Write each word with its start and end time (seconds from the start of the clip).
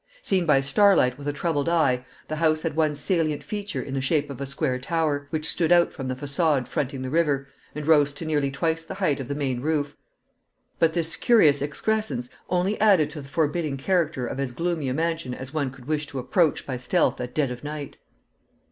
Seen 0.23 0.47
by 0.47 0.61
starlight 0.61 1.19
with 1.19 1.27
a 1.27 1.31
troubled 1.31 1.69
eye, 1.69 2.03
the 2.27 2.37
house 2.37 2.61
had 2.61 2.75
one 2.75 2.95
salient 2.95 3.43
feature 3.43 3.83
in 3.83 3.93
the 3.93 4.01
shape 4.01 4.31
of 4.31 4.41
a 4.41 4.47
square 4.47 4.79
tower, 4.79 5.27
which 5.29 5.47
stood 5.47 5.71
out 5.71 5.93
from 5.93 6.07
the 6.07 6.15
facade 6.15 6.67
fronting 6.67 7.03
the 7.03 7.11
river, 7.11 7.47
and 7.75 7.85
rose 7.85 8.11
to 8.13 8.25
nearly 8.25 8.49
twice 8.49 8.83
the 8.83 8.95
height 8.95 9.19
of 9.19 9.27
the 9.27 9.35
main 9.35 9.61
roof. 9.61 9.95
But 10.79 10.93
this 10.95 11.15
curious 11.15 11.61
excrescence 11.61 12.29
only 12.49 12.79
added 12.81 13.11
to 13.11 13.21
the 13.21 13.29
forbidding 13.29 13.77
character 13.77 14.25
of 14.25 14.39
as 14.39 14.53
gloomy 14.53 14.89
a 14.89 14.93
mansion 14.95 15.35
as 15.35 15.53
one 15.53 15.69
could 15.69 15.85
wish 15.85 16.07
to 16.07 16.17
approach 16.17 16.65
by 16.65 16.77
stealth 16.77 17.21
at 17.21 17.35
dead 17.35 17.51
of 17.51 17.63
night. 17.63 17.97